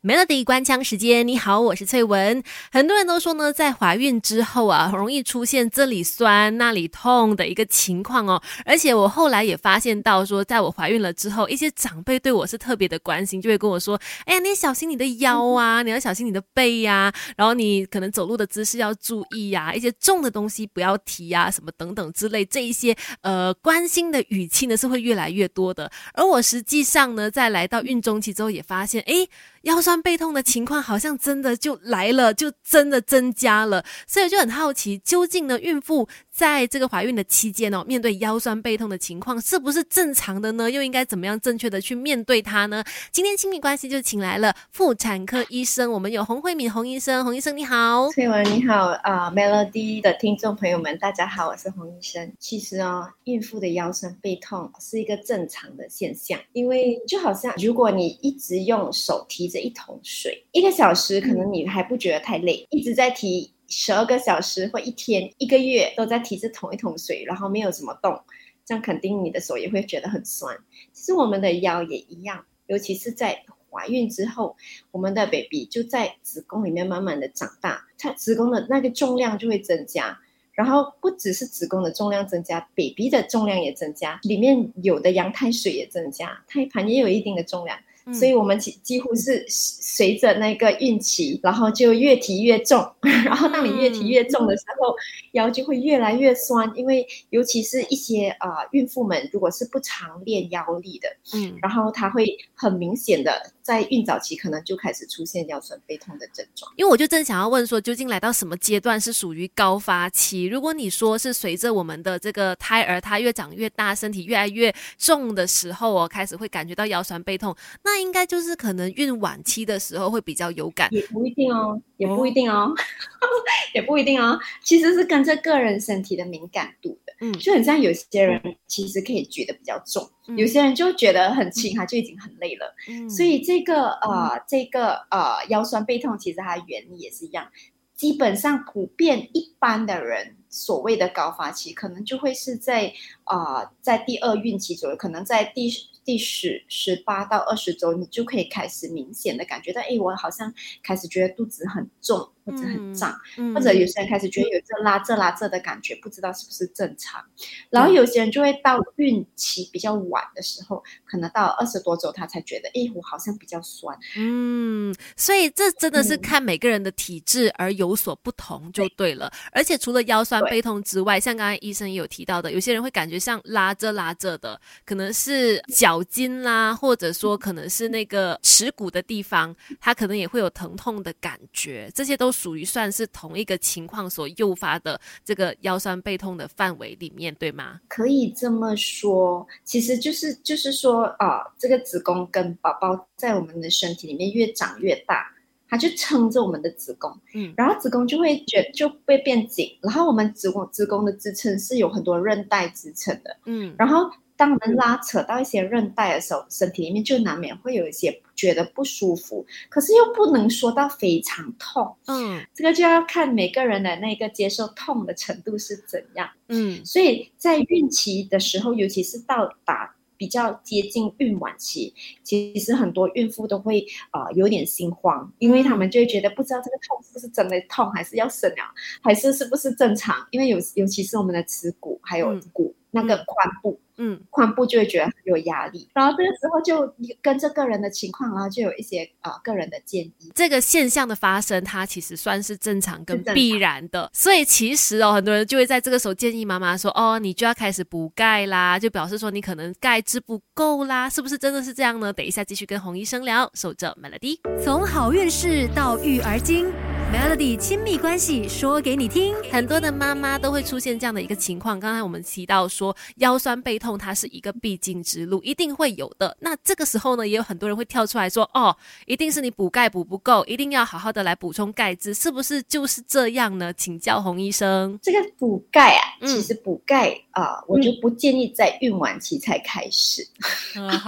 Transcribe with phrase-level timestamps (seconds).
[0.00, 2.40] Melody 关枪时间，你好，我是翠文。
[2.70, 8.40] 很多人都说呢，在怀孕之后啊，很容易出现这里酸那里痛的一个情况哦。
[8.64, 25.90] 而且我后来也发现到说，在我怀孕了之后，一些长辈对我是特别的关心，就会跟我说：“哎呀，你小心你的腰啊，你要小心你的背呀，然后你可能走路的姿势要注意呀，一些重的东西不要提呀，什么等等之类，这一些呃关心的语气呢是会越来越多的。
[26.14, 29.26] 而我实际上呢，在来到孕中期之后，也发现，哎。
[29.62, 40.70] 腰酸背痛的情况好像真的就来了，就真的增加了，所以就很好奇，究竟呢，孕妇在这个怀孕的期间哦，面对腰酸背痛的情况是不是正常的呢？
[40.70, 42.84] 又应该怎么样正确的去面对它呢？
[43.10, 52.32] 今天亲密关系就请来了妇产科医生，我们有洪慧敏洪医生，洪医生你好，翠文你好啊，Melody 的听众朋友们大家好，我是洪医生。
[52.38, 59.58] 其实哦，孕妇的腰酸背痛是一个正常的现象，因为就好像如果你一直用手提着。
[59.58, 68.18] 一桶水，一个小时可能你还不觉得太累，一直在提十二个小时或一天、一个月都在提着同一桶水，然后没有怎么动，
[68.64, 70.56] 这样肯定你的手也会觉得很酸。
[70.92, 74.56] 其实我们的腰也一样，尤其是在怀孕之后，
[74.90, 80.18] 我们的 baby 就在子宫里面慢慢的长大，它子宫的那个重量就会增加，
[80.52, 87.78] 然后不只是子宫的重量增加，baby 的重量也增加，里面有的羊胎水也增加，胎盘也有一定的重量。
[88.12, 92.78] 所以，我们几几乎是随着那个孕期，然后就越提越重，
[93.24, 94.94] 然后当你越提越重的时候，
[95.32, 96.70] 腰就会越来越酸。
[96.74, 106.72] 因为尤其是一些啊孕妇们，如果是不常练腰力的，嗯，然后她会很明显的在孕早期可能就开始出现腰酸背痛的症状。
[106.76, 110.46] 因为我就正想要问说，究竟来到什么阶段是属于高发期？
[110.46, 117.98] 如果你说是随着我们的这个胎儿它越长越大，身体越来越重的时候哦，开始会感觉到腰酸背痛，那。
[117.98, 122.72] 应该就是可能孕晚期的时候会比较有感，也不一定哦，也不一定哦，
[123.74, 124.38] 也不一定哦。
[124.62, 132.74] 其实是跟这个人身体的敏感度的，嗯，就很像有些人其实可以举得比较重，有些人就觉得很轻，他就已经很累了。
[132.88, 137.48] 嗯，所以这个呃，这个呃腰酸背痛，其实它原理也是一样。
[137.94, 142.92] 基本上普遍一般的人所谓的高发期，可能就会是在
[143.24, 145.70] 啊，在第二孕期左右，可能在第。
[146.04, 150.50] 第十十八到二十周，你就可以开始明显的感觉到，哎，我好像
[150.82, 152.26] 开始觉得肚子很重。
[152.48, 153.14] 或者很胀，
[153.54, 157.22] 或者有些人开始觉得有这拉这拉这的感觉，不知道是不是正常。
[157.68, 163.94] 然后有些人就会到孕期比较晚的时候，可能到二十多周，他才觉得，哎，我好像比较酸。
[164.16, 169.30] 嗯，所以这真的是看每个人的体质而有所不同就对了。
[169.52, 182.32] 而且除了腰酸背痛之外，像刚才医生也有提到的，有些人会感觉像拉着拉着的，可能是脚筋啦，或者说可能是那个耻骨的地方，他可能也会有疼痛的感觉，这些都。
[182.38, 187.80] 属于算是同一个情况所诱发的这个腰酸背痛的范围里面，对吗？
[187.88, 195.28] 可以这么说，其实就是就是说啊，这个子宫跟宝宝在我们的身体里面越长越大，
[195.68, 204.08] 它就撑着我们的子宫，嗯，然后子宫就会卷就会变紧，然后我们子宫子宫的支撑是有很多韧带支撑的，嗯，然后。
[204.38, 211.96] 当我们拉扯到一些韧带的时候，身体里面就难免会有一些觉得不舒服，可是又不能说到非常痛。
[212.06, 216.30] 嗯，这个就要看每个人的那个接受痛的程度是怎样。
[216.46, 228.64] 嗯，所以在孕期的时候，尤其是到达比较接近孕晚期，其实很多孕妇都会呃有点心慌，因为他们就会觉得不知道这个痛是不是真的痛，还是要生了，
[229.02, 230.16] 还是是不是正常？
[230.30, 233.80] 因为有尤其是我们的耻骨还有骨那个髋部。
[234.00, 240.30] 嗯，髋部就会觉得很有压力，然后这个时候就跟着个人的情况，然后就有一些啊个人的建议。
[240.36, 252.12] 这个现象的发生，它其实算是正常跟必然的，所以其实哦，很多人就会在这个时候建议妈妈说，哦，你就要开始补钙啦，就表示说你可能钙质不够啦，是不是真的是这样呢？
[252.12, 256.72] 等一下继续跟洪医生聊，守着 Melody，从好运事到育儿经。
[257.10, 261.80] Melody 亲密关系说给你听，很多的妈妈都会出现这样的一个情况。
[261.80, 266.36] 刚才我们提到说腰酸背痛，它是一个必经之路，一定会有的。
[266.38, 268.76] 那这个时候呢，也有很多人会跳出来说：“哦，
[269.06, 280.22] 一定是你补钙补不够，一定要好好的来补充钙质，是不是就是这样呢？”请教洪医生，这个补钙啊，其实补钙啊，我就不建议在孕晚期才开始，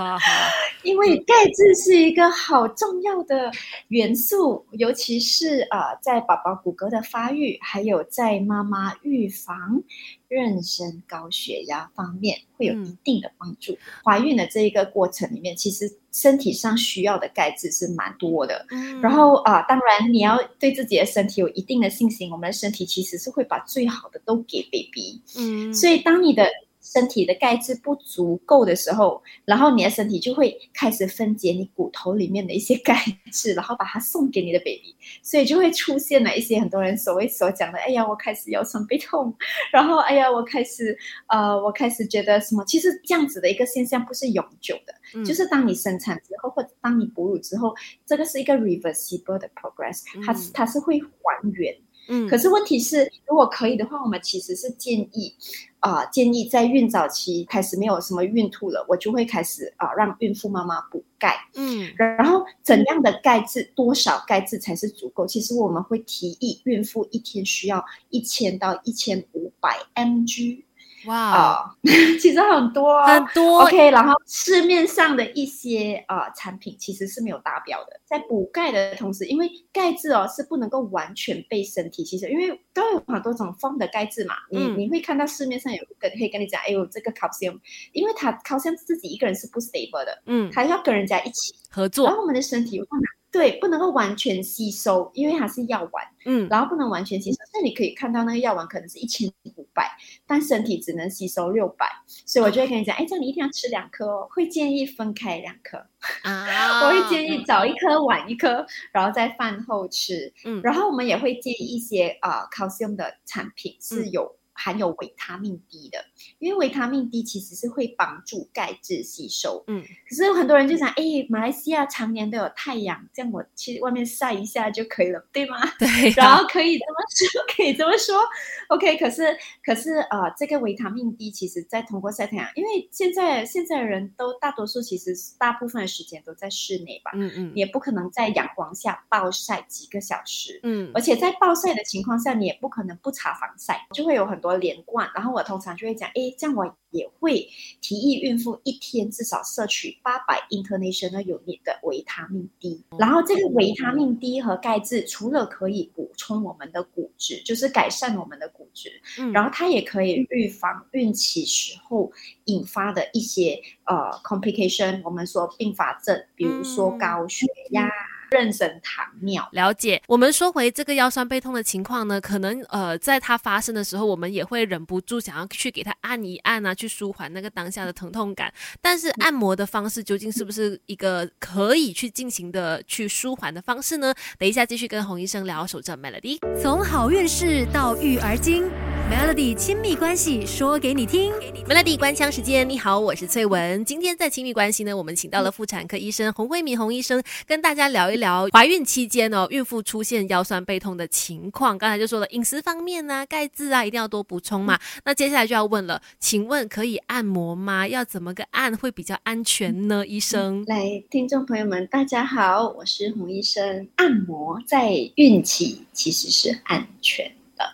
[0.82, 3.50] 因为钙质是一个好重要的
[3.88, 5.89] 元素，尤其是啊。
[5.89, 9.82] 呃，在宝宝骨骼的发育，还有在妈妈预防
[10.28, 13.76] 妊娠高血压方面会有一定的帮助。
[14.04, 18.66] 怀孕的这一个过程里面，其实身体上需要的钙质是蛮多的。
[19.02, 25.20] 然后啊，当然你要对自己的身体有一定的信心，我们的身体其实是会把最好的都给 baby。
[25.36, 26.48] 嗯，所以当你的。
[26.92, 33.00] 身体的钙质不足够的时候，然后你的身体就会开始分解你骨头里面的一些钙
[33.30, 34.92] 质，然后把它送给你的 baby，
[35.22, 39.32] 所以就会出现了一些很多人所谓所讲的，哎呀，我开始腰酸背痛，
[39.70, 40.98] 然后哎呀，我开始
[41.28, 42.64] 呃，我开始觉得什么？
[42.64, 47.72] 其实这样子的一个现象不是永久的，就是当你生产之后或者当你哺乳之后，
[48.04, 51.72] 这个是一个 reversible 的 progress，它它是会还原。
[52.10, 55.34] 嗯，可是问题是，如果可以的话，我们其实是建议。
[55.80, 61.34] 啊，建议在孕早期开始没有什么孕吐了，我就会开始啊，让孕妇妈妈补钙。
[61.54, 65.26] 嗯，然后怎样的钙质，多少钙质才是足够？
[65.26, 70.64] 其实我们会提议孕妇一天需要一千到一千五百 mg。
[71.06, 71.74] 哇，
[72.20, 73.90] 其实很多很多，OK。
[73.90, 84.34] 然后市面上的一些呃产品其实是没有达标的，在补钙的同时，因为钙质哦是不能够完全被身体吸收，因为都有很多种 form 的钙质嘛。
[84.50, 87.58] 你你会看到市面上有跟可以跟你讲，哎呦这个 calcium，
[87.92, 97.38] 因为它 calcium 自己一个人是不 stable 的，嗯，它要跟人家一起合作，然后我们的身体不能对不能够完全吸收，因为它是药丸，嗯，然后不能完全吸收。
[97.54, 99.90] 那你可以看到那个药丸可能是一千五百。
[100.26, 105.78] 但身体只能吸收六百，所以我就会跟你讲，哎，这样你一定要吃两颗哦，会建议分开两颗
[106.22, 114.36] 啊， 我会建议早一颗晚一颗，然后在饭后吃，嗯，然后我们也会建议一些啊，calcium 的产品是有。
[114.52, 116.04] 含有维他命 D 的，
[116.38, 119.64] 因为维他命 D 其实是会帮助钙质吸收。
[119.66, 125.56] 嗯，可是有很多人就想，哎，马来西亚常年都有太阳，这样我去外面晒一下就可以了，对吗？
[125.78, 125.88] 对。
[126.16, 126.94] 然后可以这么
[127.32, 128.20] 说，可以这么说
[128.68, 128.96] ，OK。
[128.98, 144.50] 可是，可是啊，这个维他命 D 其实在通过晒太阳，因为现在现在的人都大多数其实大部分的时间都在室内吧，嗯嗯，也不可能在阳光下暴晒几个小时，嗯，而且在暴晒的情况下，你也不可能不擦防晒，就会有很多。
[144.60, 147.48] 连贯，然后我通常就会讲，哎，这样我也会
[147.80, 152.84] 提议孕妇一天至少摄取八百 international unit 的维他命 D。
[152.98, 162.10] 然后这个维他命 D 和钙质，除了可以补充我们的骨质，就是改善我们的骨质，嗯，然后它也可以预防孕期时候
[162.44, 167.88] 引发的一些呃 complication，我们说并发症，比如说高血压。
[168.30, 170.02] 妊娠糖尿了解。
[170.06, 178.52] 我们说回这个腰酸背痛的情况呢，可能呃，在它发生的时候，我们也会忍不住想要去给它按一按啊，去舒缓那个当下的疼痛感。
[178.82, 184.12] 但是按摩的方式究竟是不是一个可以去进行的去舒缓的方式呢？
[184.38, 185.60] 等一下继续跟洪医生聊。
[185.70, 188.68] 守着 Melody，从好运事到育儿经
[189.10, 191.32] ，Melody 亲密关系说给你听。
[191.68, 193.84] Melody 关枪时间，你好，我是翠文。
[193.84, 198.20] 今天在亲密关系呢，我们请到了妇产科医生洪慧敏洪医生，跟大家聊一。
[198.20, 204.78] 聊怀孕期间哦，孕妇出现腰酸背痛的情况，刚才就说了饮食方面呢，钙质啊一定要多补充嘛。
[205.04, 207.88] 那接下来就要问了，请问可以按摩吗？
[207.88, 210.06] 要怎么个按会比较安全呢？
[210.06, 213.88] 医生，来，听众朋友们，大家好，我是洪医生。
[213.96, 217.32] 按摩在孕期其实是安全。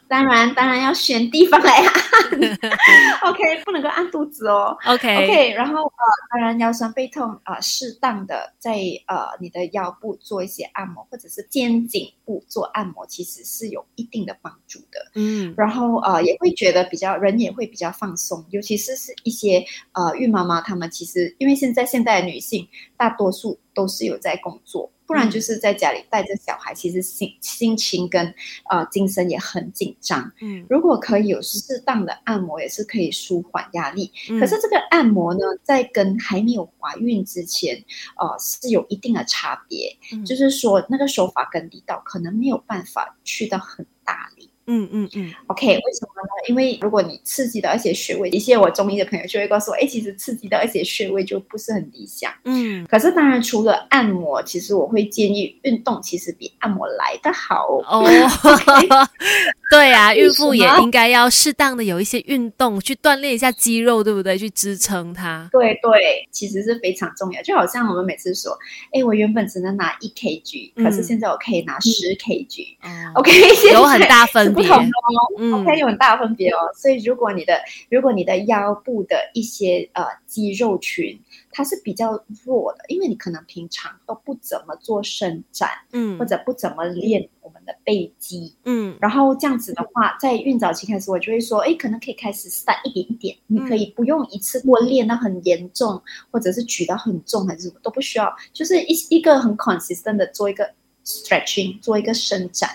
[0.08, 1.92] 当然，当然要选地方来按，
[3.30, 5.92] OK，不能够按肚子哦，OK，OK，然后呃，
[6.32, 22.66] 当然腰酸背痛啊，适当的在呃你的腰部做一些按摩，或者是肩颈部做按摩，其实是有一定的帮助的，嗯，然后呃也会觉得比较人也会比较放松，尤其是是一些呃孕妈妈，她们其实因为现在现代的女性
[22.96, 24.90] 大多数都是有在工作。
[25.06, 28.34] 不然就是在家里带着小孩，其实心心情跟
[28.68, 30.32] 呃精神也很紧张。
[30.40, 34.10] 嗯，如果可以有适当的按摩，也是可以舒缓压力。
[34.40, 37.76] 可是这个按摩呢，在跟还没有怀孕之前，
[38.16, 39.96] 呃是有一定的差别。
[40.26, 44.35] 就是说那个手法跟力道可能没有办法去到很大力。
[44.66, 46.48] 嗯嗯嗯，OK，为什么呢？
[46.48, 52.32] 因为如果你刺激到一些穴位，一些我中医的朋友就会告诉我，哎，其实刺激到一些穴位就不是很理想。
[52.44, 58.04] 嗯，可是当然除了按摩，其实我会建议运动，其实比按摩来的好哦。
[59.68, 64.38] 对啊，孕妇也应该要适当的有一些运动，去锻炼一下肌肉，对不对？
[64.38, 65.48] 去支撑它。
[65.50, 67.42] 对对，其实是非常重要。
[67.42, 68.56] 就好像我们每次说，
[68.92, 72.76] 哎，我原本只能拿一 kg，可是现在我可以拿十 kg。
[72.82, 73.32] 嗯 OK，
[73.72, 74.54] 有很大分。
[74.54, 76.58] 不同哦，OK，有很大分别哦。
[76.74, 77.58] 所以如果你的
[77.90, 81.18] 如果你的腰部的一些呃肌肉群
[81.56, 82.12] 它是比较
[82.44, 88.54] 弱的，因为你可能平常都不怎么做伸展，嗯，或者不怎么练我们的背肌。
[88.66, 88.94] 嗯。
[89.00, 100.70] 然后这样子的话，在孕早期开始，我就会说，哎，可能可以开始 start 一点一点，你可以不用一次过练到很严重，或者是举到很重，还是什么都不需要，就是一一个很 consistent 的做一个
[101.06, 102.68] stretching，做一个伸展，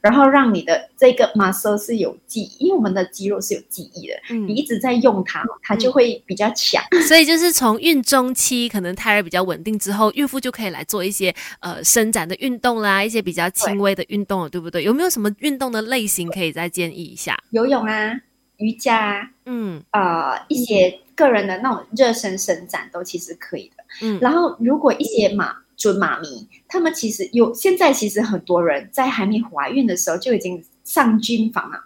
[0.00, 6.82] 然后让你的这个 muscle 是有记忆，因为我们的肌肉是有记忆的，你嗯，一直在用它，它就会比较强。
[7.08, 14.84] 所以就是从孕中期，可能胎儿比较稳定之后，孕妇就可以来做一些呃伸展的运动啦，一些比较轻微的运动了，对不对？
[14.84, 17.36] 有没有什么运动的类型可以再建议一下？
[17.50, 18.12] 游泳啊，
[18.58, 23.84] 瑜伽啊，嗯呃，一些个人的那种热身伸展都其实可以的。
[24.02, 31.78] 嗯然后，如果一些妈准妈咪，他们其实有现在其实很多人在还没怀孕的时候就已经上军房了，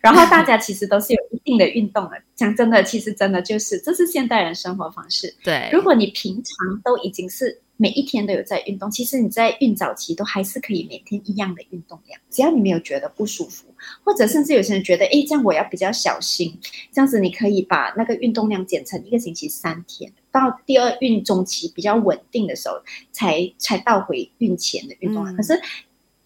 [0.00, 2.12] 然后大家其实都是有一定的运动的。
[2.36, 5.34] 讲真的，其实真的就是这是现代人生活方式。
[5.42, 13.66] 对，如果你平常都已经是每一天都有在运动，其实你在孕早期都还是可以每天一样的运动量，只要你没有觉得不舒服，
[14.04, 16.56] 或者甚至有些人觉得，哎，这样我要比较小心，
[16.92, 22.76] 这样子你可以把那个运动量减成一个星期三天，到第二孕中期比较稳定的时候，
[23.12, 25.34] 才才倒回孕前的运动量。
[25.34, 25.60] 嗯可是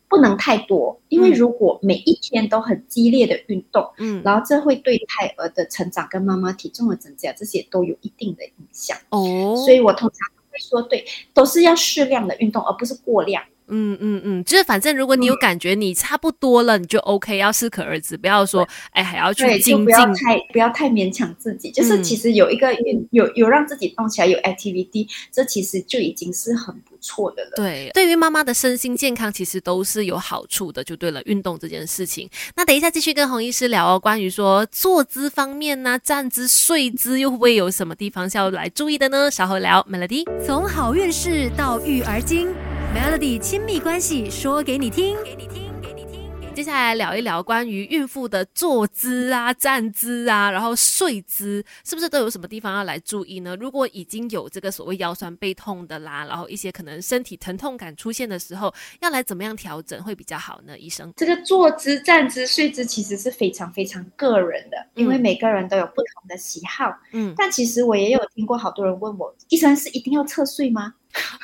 [0.08, 8.96] 不能太多，因为嗯如果每一天都很激烈的运动，嗯然后这会对胎儿的成长跟妈妈体重的增加，这些都有一定的影响。
[9.10, 13.42] 哦，所以我通常会说，对，都是要适量的运动，而不是过量。
[13.68, 20.14] 嗯嗯嗯，就是反正如果你有感觉你差不多了，你就 OK，要适可而止，不要说哎还要去精不要进。
[20.24, 21.70] 太不要太勉强自己。
[21.70, 27.50] 就是嗯其实有一个运有有让自己动起来，有 activity，这其实就已经是很不错的了。
[27.56, 31.22] 对，对于妈妈的身心健康，其实都是有好处的，就对了。
[31.26, 39.30] 运动这件事情，那等一下继续跟洪医师聊哦，关于说坐姿方面呢、站姿、睡姿，又会不会有什么地方是要来注意的呢？
[39.30, 40.24] 稍后聊，Melody。
[40.46, 42.48] 从好运事到育儿经
[42.96, 45.14] ，Melody 亲密关系说给你听。
[45.22, 46.54] 给你听，给你听。
[46.54, 53.54] 接下来聊一聊关于孕妇的坐姿啊、站姿啊，然后睡姿，是不是都有什么地方要来注意呢？
[53.60, 58.72] 如果已经有这个所谓腰酸背痛的啦，然后一些可能身体疼痛感出现的时候，
[59.02, 60.78] 要来怎么样调整会比较好呢？
[60.78, 61.12] 医生？
[61.16, 66.90] 这个坐姿、站姿、睡姿其实是非常非常个人的，因为嗯每个人都有不同的喜好。
[67.12, 70.94] 嗯，但其实我也有听过好多人问我，医生是一定要侧睡吗？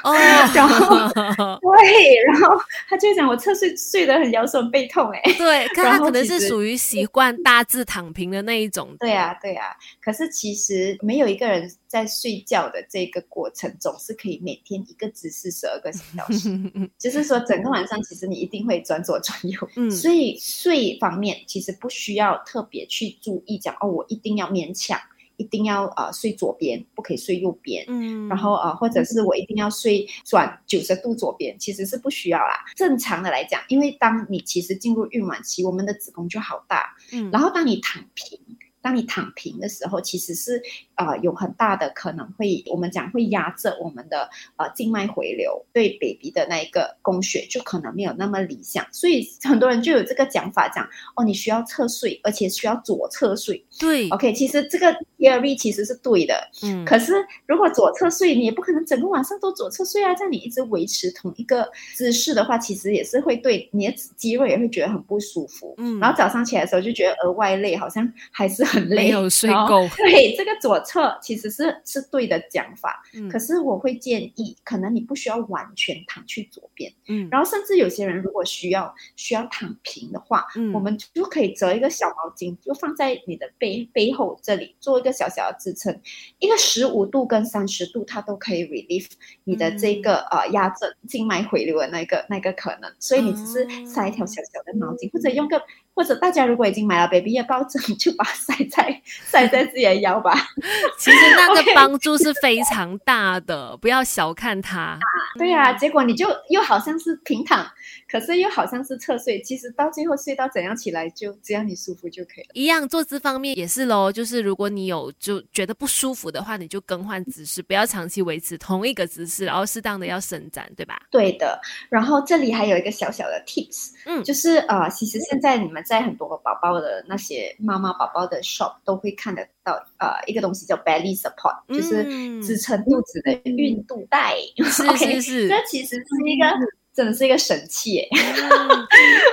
[0.05, 0.13] 哦，
[0.55, 1.09] 然后
[1.61, 5.33] 对，然后他就讲我侧睡睡得很腰酸背痛、欸，哎。
[5.39, 8.95] 对， 他可能是属于习惯大致躺平的那一种。
[9.01, 9.67] 对啊，对啊。
[10.01, 16.51] 可是其实没有一个人在睡觉的这个过程总是可以每天一个姿势十二个小时，
[16.99, 19.59] 就是说整个晚上其实你一定会转左转右。
[19.77, 24.99] 嗯所以睡方面其实不需要特别去注意讲哦，我一定要勉强，
[25.43, 27.85] 一定要呃睡左边，不可以睡右边。
[27.89, 32.65] 嗯然后呃，或者是我一定要睡转九十度左边，其实是不需要啦。
[32.77, 38.39] 正常的来讲，因为当你其实进入孕晚期，我们的子宫就好大，嗯然后当你躺平，
[38.81, 40.63] 当你躺平的时候，其实是
[41.07, 50.85] 呃有很大的可能会，我们讲会压着我们的呃静脉回流，对 baby 的那一个供血就可能没有那么理想，所以很多人就有这个讲法讲，
[51.17, 53.65] 哦，你需要侧睡，而且需要左侧睡。
[53.79, 57.15] 对，OK，其实这个 theory 其实是对的，嗯，可是
[57.47, 60.13] 如果左侧睡，你也不可能整个晚上都左侧睡啊。
[60.15, 65.75] 这样你一直维持同一个姿势的话，其实也是会对你的肌肉也会觉得很不舒服。
[65.79, 73.29] 嗯然后早上起来的时候就觉得额外累，好像还是很累，没有睡够对，这个左侧其实是是对的讲法，嗯。
[73.29, 80.73] 可是我会建议，可能你不需要完全躺去左边，嗯，然后甚至有些人如果需要需要躺平的话，嗯。
[80.73, 86.01] 我们就可以折一个小毛巾，就放在你的背背后这里，做一个小小的支撑，
[86.39, 89.11] 一个十五度跟三十度，它都可以 relieve
[89.45, 92.93] 你的这个、嗯呃压着静脉回流的那个那个可能。
[92.99, 95.63] 所以你只是塞一条小小的毛巾，或者用个，
[95.95, 100.35] 或者大家如果已经买了 baby 的抱枕， 就把它塞在塞在自己的腰吧。
[100.99, 104.99] 其实那个 帮助是非常大的，不要小看它。
[105.39, 107.67] 对啊，结果你就又好像是平躺，
[108.13, 112.51] 可是又好像是侧睡，其实到最后睡到怎样起来就只要你舒服就可以了。
[112.53, 121.01] 一样坐姿方面也是喽，就是如果你有就觉得不舒服的话，你就更换姿势，不要长期维持同一个姿势，然后适当的要伸展，对吧？
[121.11, 134.35] 对的，然后这里还有一个小小的 tips，嗯就是呃，其实现在你们在很多宝宝的那些妈妈宝宝的 shop 都会看得到呃一个东西叫 belly support，就是嗯支撑肚子的孕肚带。
[134.59, 136.47] 是是 是这其实是一个
[136.93, 138.09] 真的是一个神器耶。
[138.13, 138.87] 嗯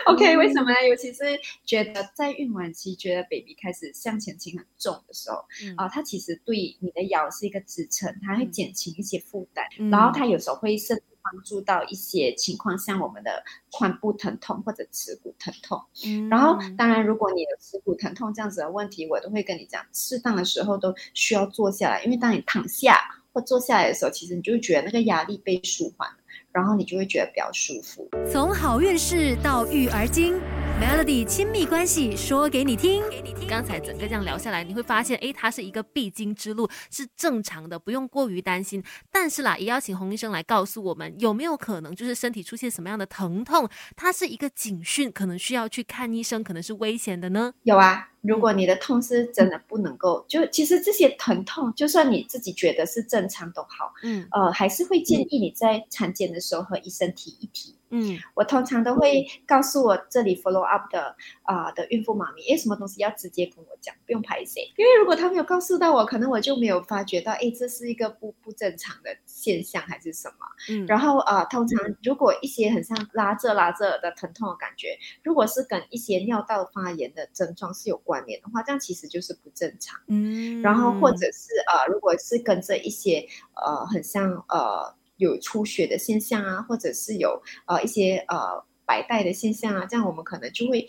[0.06, 0.88] OK，为什么呢？
[0.90, 1.20] 尤其是
[1.66, 9.66] 觉得在孕晚期，觉得 baby 开始向前倾很重的时候嗯啊、它其实对你的腰是一个支撑，它会嗯减轻一些负担。
[9.78, 15.80] 嗯然后它有时候会甚至帮助到一些情况，像我们的髋部疼痛或者耻骨疼痛。
[16.06, 22.98] 嗯然后，当然，如果你有耻骨疼痛这样子的问题，我都会跟你讲，适当的时候都需要坐下来，因为当你躺下
[23.32, 26.18] 或坐下来的时候，其实你就会觉得那个压力被舒缓了，
[26.60, 28.06] 然后你就会觉得比较舒服。
[28.30, 30.36] 从好运事到育儿经
[30.82, 33.02] ，Melody 亲密关系说给你听。
[33.48, 38.84] 刚才整个这样聊下来，你会发现，诶，它是一个必经之路，是正常的，不用过于担心。
[39.10, 47.54] 但是啦，也要请洪医生来告诉我们，有没有可能就是身体出现什么样的疼痛，它是一个警讯，可能需要去看医生，可能是危险的呢？
[47.64, 57.76] 有啊，如果你的痛是真的不能够，就其实这些疼痛，就算你自己觉得是正常都好，嗯呃，还是会建议你在产检的时候和医生提一提。
[57.92, 64.62] 嗯我通常都会告诉我这里 follow up 的啊、的孕妇妈咪，诶，什么东西要直接跟我讲，不用排谁。
[64.78, 70.36] 因为如果他没有告诉到我，可能我就没有发觉到，诶，这是一个不不正常的现象还是什么。
[70.70, 80.00] 嗯，然后呃，通常如果一些很像拉着拉着的疼痛的感觉，如果是跟一些尿道发炎的症状是有关联的话，这样其实就是不正常。
[80.08, 88.38] 嗯，然后或者是呃，如果是跟着一些呃很像呃有出血的现象啊，或者是有呃一些呃
[88.86, 90.88] 白带的现象啊，这样我们可能就会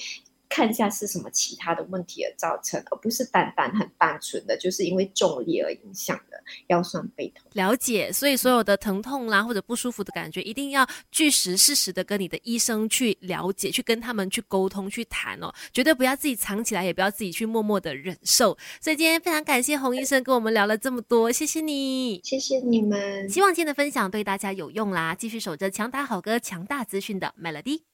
[0.50, 7.49] 看一下是什么其他的问题而造成，而不是单单很单纯的就是因为重力而影响的腰酸背痛。
[7.54, 18.59] 了解，所以所有的疼痛啦或者不舒服的感觉，一定要据实事实的跟你的医生去了解，去跟他们去沟通去谈哦，绝对不要自己藏起来，也不要自己去默默的忍受。
[18.80, 22.21] 所以今天非常感谢洪医生跟我们聊了这么多，谢谢你。
[22.25, 23.28] 谢谢你们。
[23.30, 25.14] 希望今天的分享对大家有用啦！
[25.14, 27.89] 继续守着强打好歌、强大资讯的 Melody。